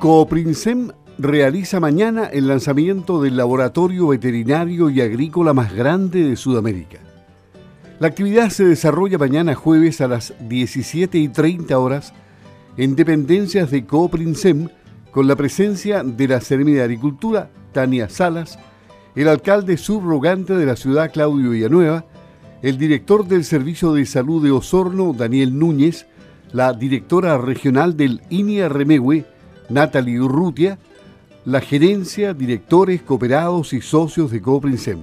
Cooprinsem 0.00 0.92
realiza 1.18 1.78
mañana 1.78 2.24
el 2.24 2.48
lanzamiento 2.48 3.20
del 3.20 3.36
laboratorio 3.36 4.08
veterinario 4.08 4.88
y 4.88 5.02
agrícola 5.02 5.52
más 5.52 5.74
grande 5.74 6.24
de 6.24 6.36
Sudamérica. 6.36 7.00
La 7.98 8.06
actividad 8.06 8.48
se 8.48 8.64
desarrolla 8.64 9.18
mañana 9.18 9.54
jueves 9.54 10.00
a 10.00 10.08
las 10.08 10.32
17 10.48 11.18
y 11.18 11.28
30 11.28 11.78
horas 11.78 12.14
en 12.78 12.96
dependencias 12.96 13.70
de 13.70 13.84
Cooprinsem 13.84 14.70
con 15.10 15.28
la 15.28 15.36
presencia 15.36 16.02
de 16.02 16.28
la 16.28 16.40
Seremi 16.40 16.72
de 16.72 16.82
Agricultura, 16.82 17.50
Tania 17.72 18.08
Salas, 18.08 18.58
el 19.14 19.28
alcalde 19.28 19.76
subrogante 19.76 20.54
de 20.54 20.64
la 20.64 20.76
ciudad, 20.76 21.12
Claudio 21.12 21.50
Villanueva, 21.50 22.06
el 22.62 22.78
director 22.78 23.26
del 23.26 23.44
Servicio 23.44 23.92
de 23.92 24.06
Salud 24.06 24.42
de 24.42 24.50
Osorno, 24.50 25.12
Daniel 25.12 25.58
Núñez, 25.58 26.06
la 26.52 26.72
directora 26.72 27.36
regional 27.36 27.98
del 27.98 28.22
INIA 28.30 28.70
Remehue, 28.70 29.26
Natalie 29.70 30.20
Urrutia, 30.20 30.78
la 31.44 31.60
gerencia, 31.60 32.34
directores, 32.34 33.02
cooperados 33.02 33.72
y 33.72 33.80
socios 33.80 34.30
de 34.30 34.42
Coprinsem. 34.42 35.00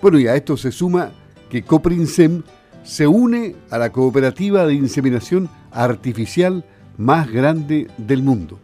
Bueno, 0.00 0.18
y 0.18 0.26
a 0.26 0.34
esto 0.34 0.56
se 0.56 0.72
suma 0.72 1.12
que 1.48 1.62
Coprinsem 1.62 2.42
se 2.84 3.06
une 3.06 3.54
a 3.70 3.78
la 3.78 3.90
cooperativa 3.90 4.66
de 4.66 4.74
inseminación 4.74 5.48
artificial 5.70 6.64
más 6.98 7.30
grande 7.30 7.88
del 7.96 8.22
mundo. 8.22 8.58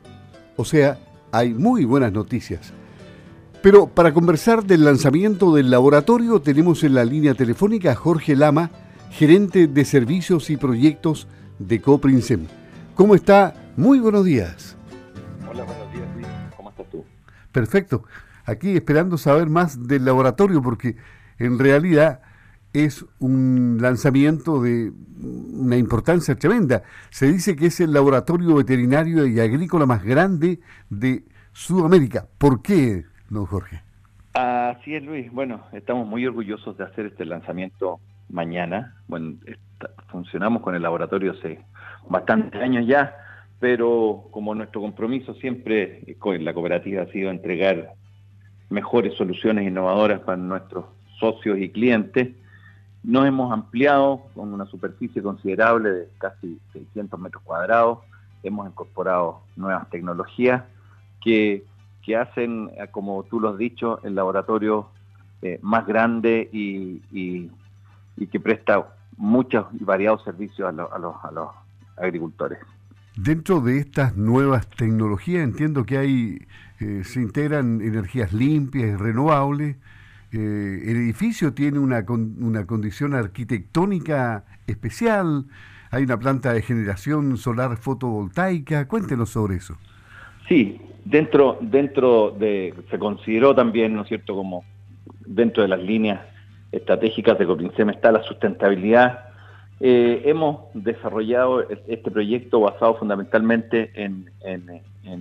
O 0.56 0.64
sea, 0.64 0.98
hay 1.30 1.54
muy 1.54 1.84
buenas 1.84 2.12
noticias. 2.12 2.72
Pero 3.62 3.86
para 3.86 4.12
conversar 4.12 4.64
del 4.64 4.84
lanzamiento 4.84 5.54
del 5.54 5.70
laboratorio 5.70 6.40
tenemos 6.40 6.84
en 6.84 6.94
la 6.94 7.04
línea 7.04 7.34
telefónica 7.34 7.92
a 7.92 7.96
Jorge 7.96 8.36
Lama, 8.36 8.70
gerente 9.10 9.66
de 9.66 9.84
servicios 9.84 10.50
y 10.50 10.56
proyectos 10.56 11.26
de 11.58 11.80
Coprinsem. 11.80 12.46
¿Cómo 12.94 13.14
está? 13.14 13.54
Muy 13.78 14.00
buenos 14.00 14.24
días. 14.24 14.76
Hola, 15.48 15.62
buenos 15.62 15.92
días, 15.92 16.08
Luis. 16.12 16.26
¿Cómo 16.56 16.70
estás 16.70 16.90
tú? 16.90 17.04
Perfecto. 17.52 18.02
Aquí 18.44 18.74
esperando 18.74 19.16
saber 19.16 19.48
más 19.48 19.86
del 19.86 20.04
laboratorio 20.04 20.60
porque 20.60 20.96
en 21.38 21.60
realidad 21.60 22.20
es 22.72 23.06
un 23.20 23.78
lanzamiento 23.80 24.60
de 24.60 24.92
una 25.52 25.76
importancia 25.76 26.34
tremenda. 26.34 26.82
Se 27.10 27.30
dice 27.30 27.54
que 27.54 27.66
es 27.66 27.78
el 27.78 27.92
laboratorio 27.92 28.56
veterinario 28.56 29.24
y 29.28 29.38
agrícola 29.38 29.86
más 29.86 30.02
grande 30.02 30.58
de 30.90 31.22
Sudamérica. 31.52 32.26
¿Por 32.36 32.62
qué, 32.62 33.04
don 33.30 33.46
Jorge? 33.46 33.80
Así 34.34 34.96
es, 34.96 35.04
Luis. 35.04 35.30
Bueno, 35.30 35.62
estamos 35.72 36.04
muy 36.04 36.26
orgullosos 36.26 36.76
de 36.78 36.82
hacer 36.82 37.06
este 37.06 37.24
lanzamiento 37.24 38.00
mañana. 38.28 38.96
Bueno, 39.06 39.36
funcionamos 40.08 40.62
con 40.62 40.74
el 40.74 40.82
laboratorio 40.82 41.30
hace 41.30 41.60
bastantes 42.08 42.60
años 42.60 42.84
ya, 42.88 43.14
pero 43.60 44.24
como 44.30 44.54
nuestro 44.54 44.80
compromiso 44.80 45.34
siempre 45.34 46.16
con 46.18 46.44
la 46.44 46.54
cooperativa 46.54 47.02
ha 47.02 47.12
sido 47.12 47.30
entregar 47.30 47.92
mejores 48.70 49.14
soluciones 49.14 49.66
innovadoras 49.66 50.20
para 50.20 50.36
nuestros 50.36 50.84
socios 51.18 51.58
y 51.58 51.70
clientes, 51.70 52.28
nos 53.02 53.26
hemos 53.26 53.52
ampliado 53.52 54.22
con 54.34 54.52
una 54.52 54.66
superficie 54.66 55.22
considerable 55.22 55.90
de 55.90 56.08
casi 56.18 56.58
600 56.72 57.18
metros 57.18 57.42
cuadrados, 57.42 58.00
hemos 58.42 58.68
incorporado 58.68 59.40
nuevas 59.56 59.88
tecnologías 59.90 60.64
que, 61.22 61.64
que 62.02 62.16
hacen, 62.16 62.70
como 62.90 63.24
tú 63.24 63.40
lo 63.40 63.50
has 63.50 63.58
dicho, 63.58 64.00
el 64.04 64.14
laboratorio 64.14 64.88
eh, 65.42 65.58
más 65.62 65.86
grande 65.86 66.48
y, 66.52 67.02
y, 67.12 67.50
que 68.26 68.40
presta 68.40 68.88
muchos 69.16 69.66
y 69.78 69.84
variados 69.84 70.22
servicios 70.24 70.68
a, 70.68 70.72
los, 70.72 70.90
a 70.92 71.30
los 71.30 71.48
agricultores. 71.96 72.58
Dentro 73.20 73.60
de 73.60 73.78
estas 73.78 74.16
nuevas 74.16 74.68
tecnologías 74.68 75.42
entiendo 75.42 75.84
que 75.84 75.98
hay, 75.98 76.38
eh, 76.78 77.02
se 77.02 77.20
integran 77.20 77.80
energías 77.80 78.32
limpias 78.32 78.96
renovables, 78.96 79.74
eh, 80.30 80.82
el 80.84 80.96
edificio 80.98 81.52
tiene 81.52 81.80
una, 81.80 82.04
una 82.08 82.64
condición 82.64 83.14
arquitectónica 83.14 84.44
especial, 84.68 85.46
hay 85.90 86.04
una 86.04 86.16
planta 86.16 86.52
de 86.52 86.62
generación 86.62 87.36
solar 87.38 87.76
fotovoltaica, 87.78 88.86
cuéntenos 88.86 89.30
sobre 89.30 89.56
eso. 89.56 89.76
Sí, 90.46 90.80
dentro, 91.04 91.58
dentro 91.60 92.30
de, 92.30 92.72
se 92.88 93.00
consideró 93.00 93.52
también, 93.52 93.94
¿no 93.94 94.02
es 94.02 94.08
cierto?, 94.08 94.36
como 94.36 94.62
dentro 95.26 95.64
de 95.64 95.70
las 95.70 95.80
líneas 95.80 96.20
estratégicas 96.70 97.36
de 97.36 97.46
Coprinsem 97.46 97.90
está 97.90 98.12
la 98.12 98.22
sustentabilidad. 98.22 99.27
Eh, 99.80 100.22
hemos 100.24 100.62
desarrollado 100.74 101.62
este 101.86 102.10
proyecto 102.10 102.60
basado 102.60 102.96
fundamentalmente 102.96 103.92
en, 103.94 104.28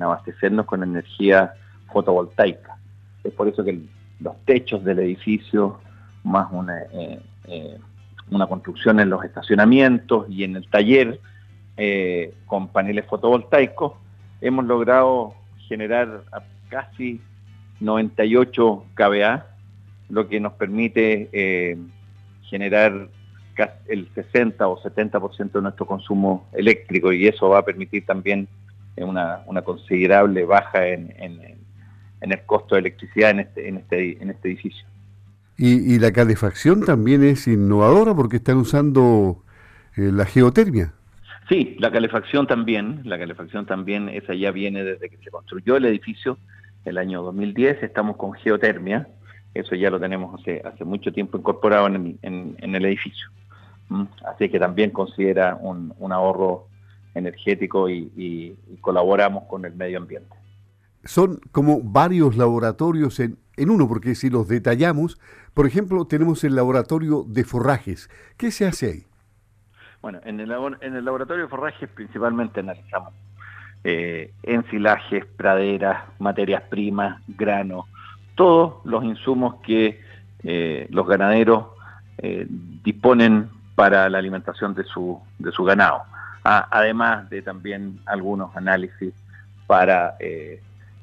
abastecernos 0.02 0.66
con 0.66 0.84
energía 0.84 1.54
fotovoltaica. 1.92 2.78
Es 3.24 3.34
por 3.34 3.48
eso 3.48 3.64
que 3.64 3.80
los 4.20 4.36
techos 4.46 4.84
del 4.84 5.00
edificio, 5.00 5.80
más 6.24 6.48
una, 6.52 6.82
eh, 6.92 7.20
eh, 7.48 7.78
una 8.32 8.48
construcción 8.48 9.00
en 9.00 9.10
los 9.10 9.24
estacionamientos 9.24 10.26
y 10.30 10.44
en 10.44 10.56
el 10.56 10.68
taller 10.70 11.20
con 12.48 12.70
paneles 12.70 13.06
fotovoltaicos, 13.06 13.94
hemos 14.42 14.66
logrado 14.66 15.36
generar 15.68 16.24
casi 16.70 17.22
98 17.80 18.84
kVA, 18.96 19.46
lo 20.10 20.28
que 20.28 20.40
nos 20.40 20.54
permite 20.54 21.78
generar 22.50 23.10
el 23.88 24.10
60 24.14 24.68
o 24.68 24.82
70% 24.82 25.52
de 25.52 25.62
nuestro 25.62 25.86
consumo 25.86 26.48
eléctrico 26.54 27.12
y 27.12 27.28
eso 27.28 27.50
va 27.50 27.60
a 27.60 27.66
permitir 27.66 28.06
también 28.06 28.48
una, 28.98 29.42
una 29.46 29.62
considerable 29.62 30.46
baja 30.46 30.88
en, 30.88 31.14
en 32.22 32.32
el 32.32 32.42
costo 32.46 32.76
de 32.76 32.82
electricidad 32.82 33.32
en 33.32 33.40
este, 33.40 33.68
en 33.68 33.78
este, 33.78 34.22
en 34.22 34.30
este 34.30 34.50
edificio. 34.50 34.86
Y, 35.60 35.98
la 35.98 36.12
calefacción 36.12 36.86
también 36.86 37.24
es 37.24 37.48
innovadora 37.48 38.14
porque 38.14 38.38
están 38.38 38.58
usando 38.58 39.44
eh, 39.96 40.12
la 40.14 40.26
geotermia. 40.26 40.94
Sí, 41.50 41.76
la 41.80 41.92
calefacción 41.92 42.46
también, 42.46 43.02
la 43.06 43.18
calefacción 43.18 43.66
también, 43.66 44.08
esa 44.10 44.36
ya 44.36 44.52
viene 44.52 44.84
desde 44.84 45.10
que 45.10 45.18
se 45.18 45.32
construyó 45.32 45.78
el 45.78 45.86
edificio, 45.86 46.38
el 46.86 47.00
año 47.00 47.24
2010, 47.24 47.82
estamos 47.82 48.18
con 48.18 48.34
geotermia, 48.34 49.08
eso 49.56 49.74
ya 49.74 49.90
lo 49.90 50.00
tenemos 50.00 50.40
hace, 50.40 50.62
hace 50.64 50.84
mucho 50.84 51.12
tiempo 51.12 51.40
incorporado 51.40 51.88
en, 51.88 52.20
en, 52.22 52.76
el 52.76 52.86
edificio. 52.86 53.28
Así 54.26 54.50
que 54.50 54.60
también 54.60 54.92
considera 54.92 55.56
un, 55.56 55.94
un 56.00 56.12
ahorro 56.12 56.68
energético 57.14 57.90
y 57.90 58.56
colaboramos 58.82 59.46
con 59.46 59.66
el 59.66 59.74
medio 59.74 59.98
ambiente 59.98 60.36
son 61.08 61.40
como 61.52 61.82
varios 61.82 62.36
laboratorios 62.38 63.20
en, 63.20 63.38
en, 63.56 63.70
uno, 63.70 63.88
porque 63.88 64.16
si 64.16 64.30
los 64.30 64.48
detallamos, 64.48 65.20
por 65.54 65.66
ejemplo, 65.66 66.06
tenemos 66.06 66.44
el 66.44 66.56
laboratorio 66.56 67.24
de 67.28 67.44
forrajes. 67.44 68.10
¿Qué 68.38 68.52
se 68.52 68.68
hace 68.68 68.86
ahí? 68.88 69.04
Bueno, 70.02 70.20
en 70.26 70.40
el, 70.40 70.52
en 70.82 70.96
el 70.96 71.06
laboratorio 71.06 71.44
de 71.44 71.50
forrajes 71.50 71.90
principalmente 71.90 72.60
analizamos 72.60 73.14
eh, 73.84 74.32
ensilajes, 74.44 75.26
praderas, 75.26 76.04
materias 76.20 76.64
primas, 76.70 77.22
grano, 77.28 77.88
todos 78.36 78.86
los 78.86 79.04
insumos 79.04 79.56
que 79.66 80.00
eh, 80.44 80.88
los 80.92 81.08
ganaderos 81.08 81.68
eh, 82.20 82.46
disponen 82.50 83.50
para 83.78 84.10
la 84.10 84.18
alimentación 84.18 84.74
de 84.74 84.84
su, 84.86 85.22
de 85.38 85.52
su 85.52 85.64
ganado, 85.64 86.02
además 86.44 87.30
de 87.30 87.44
también 87.44 88.00
algunos 88.08 88.56
análisis 88.58 89.14
para 89.68 90.16
eh, 90.20 90.60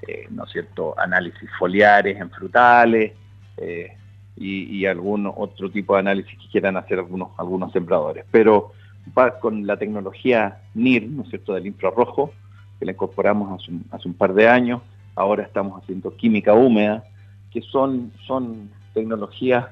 eh, 0.09 0.27
¿no 0.31 0.45
cierto?, 0.47 0.93
análisis 0.99 1.49
foliares 1.57 2.21
en 2.21 2.31
frutales 2.31 3.13
eh, 3.59 3.93
y, 4.37 4.85
algún 4.87 5.33
otro 5.37 5.71
tipo 5.71 5.95
de 5.95 6.01
análisis 6.01 6.37
que 6.37 6.49
quieran 6.49 6.77
hacer 6.77 6.99
algunos, 6.99 7.29
algunos 7.39 7.71
sembradores. 7.71 8.25
Pero 8.33 8.73
va 9.17 9.39
con 9.39 9.69
la 9.69 9.77
tecnología 9.77 10.59
NIR, 10.75 11.09
¿no 11.11 11.23
es 11.23 11.29
cierto?, 11.29 11.55
del 11.55 11.69
infrarrojo, 11.69 12.33
que 12.81 12.87
la 12.87 12.91
incorporamos 12.91 13.63
hace 13.63 13.71
un, 13.71 13.87
hace 13.93 14.09
un 14.09 14.15
par 14.15 14.35
de 14.35 14.49
años, 14.49 14.83
ahora 15.15 15.45
estamos 15.45 15.81
haciendo 15.81 16.17
química 16.17 16.55
húmeda, 16.55 17.05
que 17.53 17.63
son, 17.63 18.11
son 18.27 18.69
tecnologías 18.95 19.67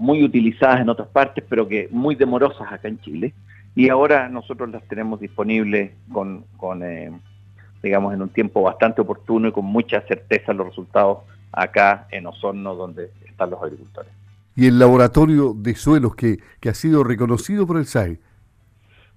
muy 0.00 0.24
utilizadas 0.24 0.80
en 0.80 0.88
otras 0.88 1.08
partes, 1.08 1.44
pero 1.46 1.68
que 1.68 1.86
muy 1.90 2.14
demorosas 2.14 2.72
acá 2.72 2.88
en 2.88 2.98
Chile. 3.00 3.34
Y 3.74 3.90
ahora 3.90 4.30
nosotros 4.30 4.70
las 4.70 4.82
tenemos 4.84 5.20
disponibles 5.20 5.92
con, 6.10 6.44
con 6.56 6.82
eh, 6.82 7.12
digamos, 7.82 8.14
en 8.14 8.22
un 8.22 8.30
tiempo 8.30 8.62
bastante 8.62 9.02
oportuno 9.02 9.48
y 9.48 9.52
con 9.52 9.66
mucha 9.66 10.00
certeza 10.02 10.54
los 10.54 10.68
resultados 10.68 11.18
acá 11.52 12.06
en 12.10 12.26
Osorno, 12.26 12.74
donde 12.74 13.10
están 13.26 13.50
los 13.50 13.62
agricultores. 13.62 14.10
¿Y 14.56 14.66
el 14.66 14.78
laboratorio 14.78 15.54
de 15.54 15.74
suelos 15.74 16.14
que, 16.16 16.38
ha 16.66 16.74
sido 16.74 17.04
reconocido 17.04 17.66
por 17.66 17.76
el 17.76 17.84
SAE? 17.84 18.18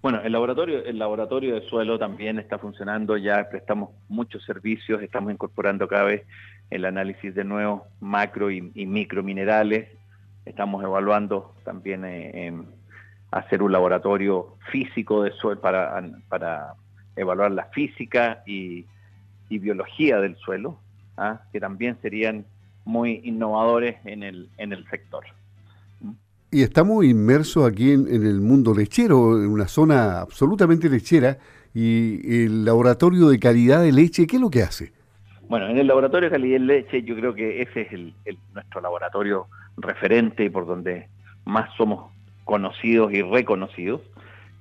Bueno, 0.02 0.20
el 0.22 0.34
laboratorio, 0.34 0.84
el 0.84 1.00
laboratorio 1.00 1.56
de 1.56 1.62
suelo 1.70 1.98
también 1.98 2.38
está 2.40 2.58
funcionando, 2.58 3.16
ya 3.16 3.48
prestamos 3.50 3.92
muchos 4.10 4.44
servicios, 4.44 5.02
estamos 5.02 5.32
incorporando 5.32 5.88
cada 5.88 6.04
vez 6.04 6.24
el 6.70 6.84
análisis 6.84 7.34
de 7.34 7.46
nuevos 7.46 7.84
macro 8.02 8.52
y, 8.52 8.62
micro 8.86 9.24
minerales, 9.24 9.88
estamos 10.46 10.84
evaluando 10.84 11.54
también 11.64 12.04
eh, 12.06 12.54
hacer 13.32 13.62
un 13.62 13.72
laboratorio 13.72 14.58
físico 14.72 15.24
de 15.24 15.32
suelo 15.32 15.60
para, 15.62 16.04
para 16.30 16.76
evaluar 17.16 17.52
la 17.52 17.66
física 17.66 18.44
y, 18.46 18.86
biología 19.50 20.20
del 20.20 20.36
suelo, 20.38 20.80
¿ah? 21.16 21.42
que 21.52 21.60
también 21.60 21.96
serían 22.02 22.44
muy 22.86 23.22
innovadores 23.24 23.98
en 24.04 24.24
el, 24.24 24.50
en 24.58 24.74
el 24.74 24.84
sector. 24.90 25.24
Y 26.50 26.64
estamos 26.64 27.06
inmersos 27.06 27.72
aquí 27.72 27.92
en, 27.92 28.08
el 28.08 28.42
mundo 28.42 28.74
lechero, 28.74 29.38
en 29.38 29.52
una 29.52 29.68
zona 29.68 30.22
absolutamente 30.22 30.90
lechera, 30.90 31.38
y 31.72 32.46
el 32.46 32.66
laboratorio 32.66 33.30
de 33.30 33.38
calidad 33.38 33.84
de 33.84 33.92
leche, 33.92 34.26
¿qué 34.26 34.38
es 34.38 34.42
lo 34.42 34.50
que 34.50 34.64
hace? 34.64 34.92
Bueno, 35.48 35.68
en 35.68 35.78
el 35.78 35.86
laboratorio 35.86 36.30
de 36.30 36.36
calidad 36.36 36.60
de 36.60 36.66
leche 36.66 37.04
yo 37.04 37.16
creo 37.16 37.36
que 37.36 37.62
ese 37.62 37.82
es 37.82 37.94
el, 37.94 38.14
nuestro 38.56 38.82
laboratorio 38.82 39.48
referente 39.78 40.44
y 40.46 40.50
por 40.50 40.66
donde 40.66 41.08
más 41.46 41.74
somos 41.76 42.12
conocidos 42.44 43.14
y 43.14 43.22
reconocidos. 43.22 44.02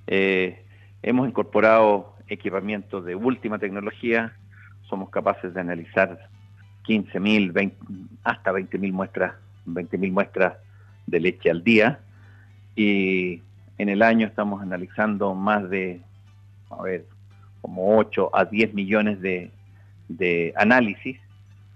Eh, 0.06 0.64
hemos 1.02 1.28
incorporado 1.28 2.14
equipamientos 2.28 3.04
de 3.04 3.14
última 3.14 3.58
tecnología, 3.58 4.32
somos 4.88 5.10
capaces 5.10 5.54
de 5.54 5.60
analizar 5.60 6.18
15.000, 6.84 7.72
hasta 8.24 8.52
20.000 8.52 8.92
muestras, 8.92 9.34
20.000 9.66 10.12
muestras 10.12 10.54
de 11.06 11.20
leche 11.20 11.50
al 11.50 11.62
día 11.62 12.00
y 12.74 13.42
en 13.78 13.88
el 13.88 14.02
año 14.02 14.26
estamos 14.26 14.62
analizando 14.62 15.34
más 15.34 15.68
de, 15.68 16.00
a 16.70 16.82
ver, 16.82 17.04
como 17.60 17.96
8 17.98 18.30
a 18.34 18.44
10 18.44 18.74
millones 18.74 19.20
de, 19.20 19.50
de 20.08 20.52
análisis. 20.56 21.18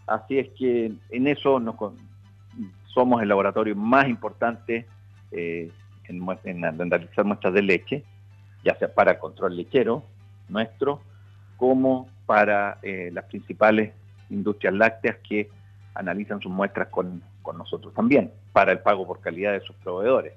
Así 0.06 0.38
es 0.38 0.49
que 0.50 0.93
en 1.11 1.27
eso 1.27 1.59
nos, 1.61 1.77
somos 2.96 3.20
el 3.20 3.28
laboratorio 3.28 3.76
más 3.76 4.08
importante 4.08 4.87
eh, 5.31 5.70
en, 6.08 6.64
analizar 6.64 7.26
muestras 7.26 7.52
de 7.52 7.60
leche, 7.60 8.04
ya 8.64 8.75
sea 8.78 8.93
para 8.93 9.19
control 9.19 9.54
lechero 9.54 10.02
nuestro, 10.48 11.02
como 11.58 12.08
para 12.25 12.78
eh, 12.82 13.10
las 13.12 13.25
principales 13.26 13.93
industrias 14.31 14.72
lácteas 14.72 15.19
que 15.28 15.50
analizan 15.94 16.40
sus 16.40 16.50
muestras 16.50 16.88
con, 16.88 17.22
nosotros 17.54 17.93
también, 17.93 18.32
para 18.52 18.72
el 18.72 18.78
pago 18.78 19.06
por 19.06 19.20
calidad 19.20 19.52
de 19.52 19.60
sus 19.60 19.76
proveedores. 19.76 20.32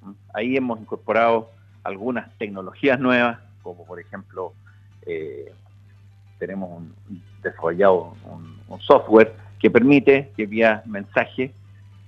¿Mm? 0.00 0.12
Ahí 0.32 0.56
hemos 0.56 0.80
incorporado 0.80 1.50
algunas 1.82 2.30
tecnologías 2.38 3.00
nuevas, 3.00 3.40
como 3.62 3.84
por 3.84 3.98
ejemplo 3.98 4.54
eh, 5.06 5.52
tenemos 6.38 6.70
un, 6.70 6.94
desarrollado 7.42 8.16
un, 8.24 8.80
software 8.80 9.34
que 9.58 9.70
permite 9.70 10.30
que 10.36 10.46
vía 10.46 10.82
mensaje 10.86 11.52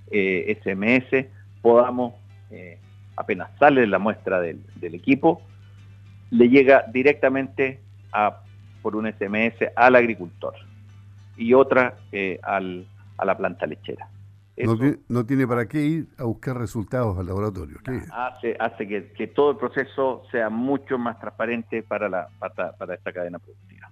SMS 0.07 1.13
eh, 1.13 1.31
podamos, 1.61 2.13
eh, 2.51 2.79
apenas 3.15 3.49
sale 3.57 3.87
la 3.87 3.99
muestra 3.99 4.39
del, 4.39 4.63
equipo, 4.81 5.41
le 6.31 6.49
llega 6.49 6.85
directamente 6.91 7.79
a, 8.11 8.41
por 8.81 8.95
un 8.95 9.11
SMS 9.11 9.55
al 9.75 9.95
agricultor 9.95 10.53
y 11.37 11.53
otra 11.53 11.97
eh, 12.11 12.39
al, 12.43 12.87
a 13.17 13.25
la 13.25 13.37
planta 13.37 13.65
lechera. 13.65 14.07
no, 15.07 15.25
tiene, 15.25 15.47
para 15.47 15.67
qué 15.67 15.81
ir 15.81 16.07
a 16.17 16.23
buscar 16.23 16.57
resultados 16.57 17.17
al 17.17 17.27
laboratorio. 17.27 17.77
Hace, 18.11 18.55
hace 18.59 18.87
que, 18.87 19.27
todo 19.27 19.51
el 19.51 19.57
proceso 19.57 20.23
sea 20.31 20.49
mucho 20.49 20.97
más 20.97 21.19
transparente 21.19 21.81
para, 21.81 22.09
la, 22.09 22.27
para 22.39 22.93
esta 22.93 23.11
cadena 23.11 23.39
productiva. 23.39 23.89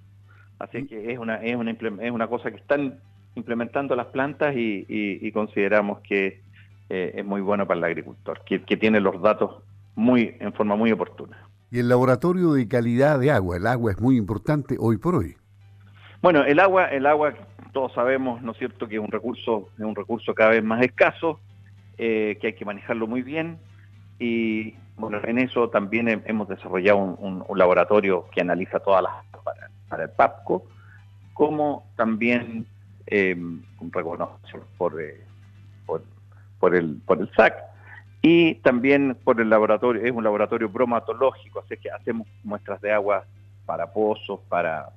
Así 0.59 0.85
que 0.85 1.11
es 1.11 1.17
una, 1.17 1.37
es 1.37 1.55
una, 1.55 1.71
es 1.71 2.11
una 2.11 2.27
cosa 2.27 2.51
que 2.51 2.57
están 2.57 2.99
implementando 3.35 3.95
las 3.95 4.07
plantas 4.07 4.53
y, 4.55 5.31
consideramos 5.31 5.99
que 5.99 6.41
eh, 6.89 7.13
es 7.15 7.25
muy 7.25 7.41
bueno 7.41 7.65
para 7.65 7.77
el 7.79 7.83
agricultor, 7.85 8.41
que, 8.45 8.59
tiene 8.77 8.99
los 8.99 9.21
datos 9.21 9.63
muy 9.95 10.35
en 10.39 10.53
forma 10.53 10.75
muy 10.75 10.91
oportuna. 10.91 11.37
Y 11.71 11.79
el 11.79 11.89
laboratorio 11.89 12.53
de 12.53 12.67
calidad 12.67 13.19
de 13.19 13.31
agua, 13.31 13.57
el 13.57 13.67
agua 13.67 13.91
es 13.91 13.99
muy 14.01 14.17
importante 14.17 14.75
hoy 14.79 14.97
por 14.97 15.15
hoy. 15.15 15.35
Bueno, 16.21 16.43
el 16.43 16.59
agua, 16.59 16.85
el 16.85 17.05
agua 17.05 17.33
todos 17.71 17.93
sabemos, 17.93 18.41
¿no 18.41 18.51
es 18.51 18.57
cierto?, 18.57 18.87
que 18.87 18.95
es 18.95 19.01
un 19.01 19.11
recurso, 19.11 19.69
es 19.77 19.85
un 19.85 19.95
recurso 19.95 20.35
cada 20.35 20.51
vez 20.51 20.63
más 20.63 20.81
escaso, 20.83 21.39
eh, 21.97 22.37
que 22.41 22.47
hay 22.47 22.53
que 22.53 22.65
manejarlo 22.65 23.07
muy 23.07 23.21
bien 23.21 23.57
y 24.19 24.75
bueno, 24.97 25.19
en 25.23 25.39
eso 25.39 25.69
también 25.69 26.21
hemos 26.25 26.47
desarrollado 26.47 26.97
un, 26.97 27.43
laboratorio 27.55 28.27
que 28.31 28.41
analiza 28.41 28.79
todas 28.79 29.01
las 29.01 29.13
para 29.89 30.03
el 30.03 30.09
PAPCO, 30.11 30.63
como 31.33 31.85
también 31.95 32.65
eh, 33.07 33.35
un 33.35 33.91
reconocimiento 33.91 34.99
eh, 34.99 35.23
por, 35.85 36.03
por, 36.59 36.75
el, 36.75 37.01
por 37.05 37.19
el 37.19 37.31
SAC 37.33 37.55
y 38.21 38.55
también 38.55 39.17
por 39.23 39.41
el 39.41 39.49
laboratorio, 39.49 40.03
es 40.03 40.11
un 40.11 40.23
laboratorio 40.23 40.69
bromatológico, 40.69 41.59
así 41.59 41.77
que 41.77 41.89
hacemos 41.89 42.27
muestras 42.43 42.79
de 42.81 42.91
agua 42.91 43.25
para 43.65 43.91
pozos, 43.91 44.39
para, 44.47 44.89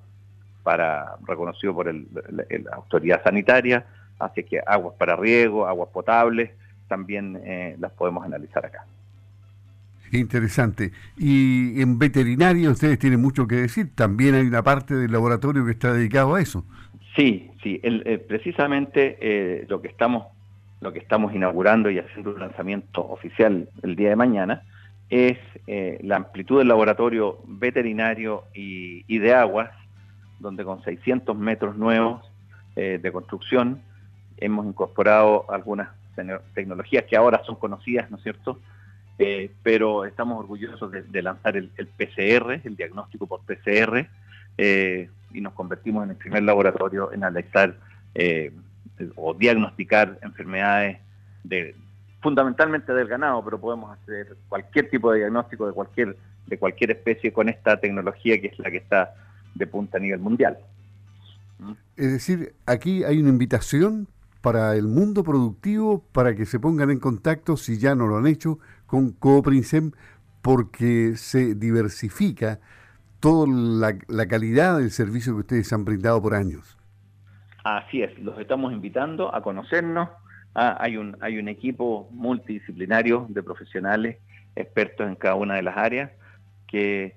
para 0.62 1.16
reconocido 1.26 1.74
por 1.74 1.92
la 1.94 2.72
autoridad 2.72 3.22
sanitaria, 3.22 3.86
así 4.18 4.44
que 4.44 4.60
aguas 4.66 4.94
para 4.98 5.16
riego, 5.16 5.66
aguas 5.66 5.88
potables, 5.88 6.50
también 6.88 7.40
eh, 7.44 7.76
las 7.78 7.92
podemos 7.92 8.24
analizar 8.24 8.66
acá. 8.66 8.84
Interesante. 10.12 10.92
Y 11.16 11.80
en 11.80 11.98
veterinaria 11.98 12.70
ustedes 12.70 12.98
tienen 12.98 13.20
mucho 13.20 13.48
que 13.48 13.56
decir. 13.56 13.90
También 13.94 14.34
hay 14.34 14.46
una 14.46 14.62
parte 14.62 14.94
del 14.94 15.10
laboratorio 15.10 15.64
que 15.64 15.72
está 15.72 15.92
dedicado 15.92 16.34
a 16.34 16.40
eso. 16.40 16.64
Sí, 17.14 17.50
sí. 17.62 17.80
Eh, 17.82 18.18
precisamente 18.18 19.16
eh, 19.20 19.66
lo 19.68 19.80
que 19.80 19.88
estamos 19.88 20.26
lo 20.80 20.92
que 20.92 20.98
estamos 20.98 21.34
inaugurando 21.34 21.88
y 21.90 21.98
haciendo 21.98 22.34
un 22.34 22.40
lanzamiento 22.40 23.08
oficial 23.08 23.70
el 23.82 23.96
día 23.96 24.10
de 24.10 24.16
mañana 24.16 24.64
es 25.08 25.38
eh, 25.66 25.98
la 26.02 26.16
amplitud 26.16 26.58
del 26.58 26.68
laboratorio 26.68 27.38
veterinario 27.46 28.44
y, 28.52 29.18
de 29.18 29.32
aguas, 29.32 29.70
donde 30.40 30.62
con 30.62 30.82
600 30.82 31.38
metros 31.38 31.76
nuevos 31.76 32.22
de 32.74 33.12
construcción 33.12 33.80
hemos 34.36 34.66
incorporado 34.66 35.46
algunas 35.48 35.88
tecnologías 36.54 37.04
que 37.04 37.16
ahora 37.16 37.40
son 37.46 37.54
conocidas, 37.54 38.10
¿no 38.10 38.16
es 38.18 38.22
cierto?, 38.24 38.58
pero 39.62 40.04
estamos 40.04 40.38
orgullosos 40.40 40.90
de, 40.90 41.22
lanzar 41.22 41.56
el, 41.56 41.70
PCR, 41.70 42.60
el 42.64 42.76
diagnóstico 42.76 43.26
por 43.26 43.40
PCR, 43.42 44.08
y 45.34 45.40
nos 45.40 45.52
convertimos 45.52 46.04
en 46.04 46.10
el 46.10 46.16
primer 46.16 46.42
laboratorio 46.44 47.12
en 47.12 47.24
analizar 47.24 47.76
eh, 48.14 48.52
o 49.16 49.34
diagnosticar 49.34 50.18
enfermedades 50.22 50.98
de, 51.42 51.74
fundamentalmente 52.22 52.92
del 52.94 53.08
ganado, 53.08 53.44
pero 53.44 53.60
podemos 53.60 53.98
hacer 53.98 54.36
cualquier 54.48 54.88
tipo 54.88 55.12
de 55.12 55.18
diagnóstico 55.18 55.66
de 55.66 55.72
cualquier, 55.72 56.16
de 56.46 56.58
cualquier 56.58 56.92
especie 56.92 57.32
con 57.32 57.48
esta 57.48 57.78
tecnología 57.78 58.40
que 58.40 58.46
es 58.46 58.58
la 58.58 58.70
que 58.70 58.78
está 58.78 59.14
de 59.54 59.66
punta 59.66 59.98
a 59.98 60.00
nivel 60.00 60.20
mundial. 60.20 60.56
Es 61.96 62.12
decir, 62.12 62.54
aquí 62.66 63.04
hay 63.04 63.18
una 63.18 63.28
invitación 63.28 64.08
para 64.40 64.76
el 64.76 64.86
mundo 64.86 65.24
productivo 65.24 66.04
para 66.12 66.34
que 66.34 66.46
se 66.46 66.60
pongan 66.60 66.90
en 66.90 66.98
contacto, 66.98 67.56
si 67.56 67.78
ya 67.78 67.94
no 67.94 68.06
lo 68.06 68.16
han 68.16 68.26
hecho, 68.26 68.58
con 68.86 69.12
Cooprinsem 69.12 69.92
porque 70.42 71.16
se 71.16 71.54
diversifica 71.54 72.60
toda 73.24 73.46
la, 73.48 74.26
calidad 74.26 74.76
del 74.76 74.90
servicio 74.90 75.32
que 75.32 75.40
ustedes 75.40 75.72
han 75.72 75.86
brindado 75.86 76.20
por 76.20 76.34
años. 76.34 76.76
Así 77.64 78.02
es, 78.02 78.18
los 78.18 78.38
estamos 78.38 78.70
invitando 78.70 79.34
a 79.34 79.40
conocernos. 79.40 80.10
Ah, 80.54 80.76
hay, 80.78 80.98
un, 80.98 81.16
hay 81.22 81.38
un 81.38 81.48
equipo 81.48 82.06
multidisciplinario 82.10 83.24
de 83.30 83.42
profesionales 83.42 84.18
expertos 84.54 85.08
en 85.08 85.14
cada 85.14 85.36
una 85.36 85.54
de 85.54 85.62
las 85.62 85.74
áreas 85.74 86.10
que, 86.66 87.16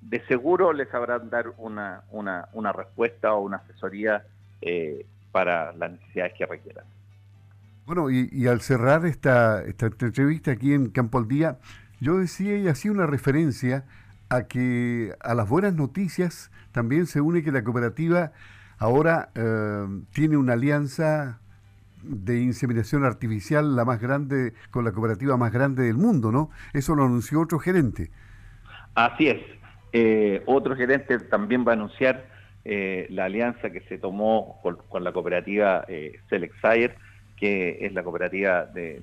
de 0.00 0.26
seguro 0.26 0.72
les 0.72 0.88
sabrán 0.88 1.30
dar 1.30 1.52
una, 1.58 2.02
una, 2.10 2.72
respuesta 2.72 3.34
o 3.34 3.42
una 3.42 3.58
asesoría 3.58 4.24
eh, 4.60 5.06
para 5.30 5.72
las 5.74 5.92
necesidades 5.92 6.32
que 6.36 6.44
requieran. 6.44 6.84
Bueno, 7.86 8.10
y, 8.10 8.48
al 8.48 8.60
cerrar 8.62 9.06
esta, 9.06 9.62
esta 9.62 9.86
entrevista 9.86 10.50
aquí 10.50 10.74
en 10.74 10.90
Campo 10.90 11.18
al 11.18 11.28
Día, 11.28 11.58
yo 12.00 12.18
decía 12.18 12.58
y 12.58 12.66
hacía 12.66 12.90
una 12.90 13.06
referencia 13.06 13.84
a 14.28 14.42
que 14.44 15.14
a 15.20 15.34
las 15.34 15.48
buenas 15.48 15.74
noticias 15.74 16.50
también 16.72 17.06
se 17.06 17.20
une 17.20 17.42
que 17.42 17.52
la 17.52 17.64
cooperativa 17.64 18.32
ahora 18.78 19.30
eh, 19.34 19.86
tiene 20.12 20.36
una 20.36 20.52
alianza 20.52 21.40
de 22.02 22.40
inseminación 22.40 23.04
artificial 23.04 23.74
la 23.76 23.84
más 23.84 24.00
grande 24.00 24.54
con 24.70 24.84
la 24.84 24.92
cooperativa 24.92 25.36
más 25.36 25.52
grande 25.52 25.84
del 25.84 25.96
mundo, 25.96 26.30
¿no? 26.30 26.50
Eso 26.72 26.94
lo 26.94 27.04
anunció 27.04 27.40
otro 27.40 27.58
gerente. 27.58 28.10
Así 28.94 29.28
es. 29.28 29.40
Eh, 29.92 30.42
otro 30.46 30.76
gerente 30.76 31.18
también 31.18 31.66
va 31.66 31.72
a 31.72 31.74
anunciar 31.74 32.26
eh, 32.64 33.06
la 33.10 33.24
alianza 33.24 33.70
que 33.70 33.80
se 33.82 33.98
tomó 33.98 34.60
con, 34.62 35.04
la 35.04 35.12
cooperativa 35.12 35.84
eh, 35.88 36.20
que 37.36 37.78
es 37.80 37.92
la 37.94 38.02
cooperativa 38.02 38.66
de, 38.66 39.00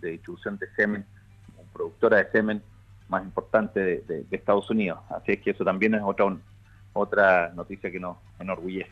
distribución 0.00 0.58
de 0.58 0.68
semen, 0.76 1.04
productora 1.72 2.18
de 2.18 2.30
semen 2.30 2.62
más 3.10 3.24
importante 3.24 4.02
de, 4.06 4.24
Estados 4.30 4.70
Unidos. 4.70 5.00
Así 5.10 5.32
es 5.32 5.40
que 5.40 5.50
eso 5.50 5.64
también 5.64 5.94
es 5.94 6.02
otra, 6.02 6.34
otra 6.92 7.52
noticia 7.54 7.90
que 7.90 8.00
nos 8.00 8.16
enorgullece. 8.38 8.90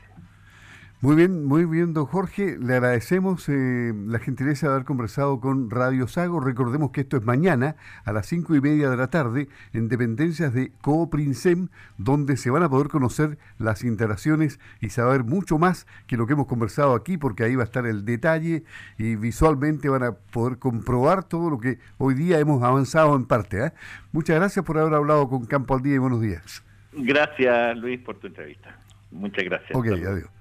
Muy 1.01 1.15
bien, 1.15 1.45
muy 1.45 1.65
bien, 1.65 1.95
don 1.95 2.07
Jorge. 2.07 2.57
Le 2.59 2.75
agradecemos 2.75 3.49
eh, 3.49 3.93
la 4.09 4.19
gentileza 4.19 4.67
de 4.67 4.73
haber 4.73 4.85
conversado 4.85 5.39
con 5.39 5.71
Radio 5.71 6.09
Sago. 6.09 6.41
Recordemos 6.41 6.91
que 6.91 7.03
esto 7.03 7.17
es 7.17 7.23
mañana 7.23 7.77
a 8.05 8.13
las 8.13 8.27
cinco 8.27 8.57
y 8.57 8.61
media 8.61 8.91
de 8.91 8.97
la 8.97 9.07
tarde 9.07 9.47
en 9.73 9.89
dependencias 9.89 10.53
de 10.53 10.73
Cooprinsem, 10.81 11.69
donde 11.99 12.37
se 12.37 12.51
van 12.51 12.65
a 12.65 12.69
poder 12.69 12.89
conocer 12.89 13.39
las 13.59 13.85
instalaciones 13.85 14.59
y 14.81 14.89
saber 14.89 15.23
mucho 15.23 15.57
más 15.57 15.87
que 16.09 16.17
lo 16.17 16.27
que 16.27 16.33
hemos 16.33 16.49
conversado 16.49 16.97
aquí, 16.97 17.17
porque 17.17 17.45
ahí 17.45 17.55
va 17.55 17.63
a 17.63 17.67
estar 17.67 17.87
el 17.87 18.05
detalle 18.05 18.65
y 18.99 19.15
visualmente 19.15 19.89
van 19.89 20.03
a 20.03 20.13
poder 20.33 20.59
comprobar 20.59 21.23
todo 21.23 21.49
lo 21.49 21.61
que 21.61 21.79
hoy 21.99 22.15
día 22.15 22.41
hemos 22.41 22.65
avanzado 22.65 23.15
en 23.15 23.25
parte. 23.25 23.67
¿eh? 23.67 23.73
Muchas 24.11 24.35
gracias 24.35 24.65
por 24.65 24.77
haber 24.79 24.95
hablado 24.95 25.29
con 25.29 25.47
Campo 25.47 25.77
al 25.77 25.83
Día 25.83 25.95
y 25.95 25.99
buenos 25.99 26.21
días. 26.21 26.65
Gracias, 26.93 27.79
Luis, 27.79 28.01
por 28.01 28.19
tu 28.19 28.27
entrevista. 28.27 28.77
Muchas 29.13 29.45
gracias. 29.45 29.71
Ok, 29.79 29.87
adiós. 29.87 30.38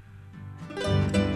thank 0.79 1.15
you 1.15 1.26